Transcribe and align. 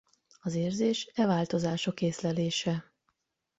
Az 0.41 0.55
érzés 0.55 1.09
e 1.13 1.25
változások 1.25 2.01
észlelése. 2.01 2.93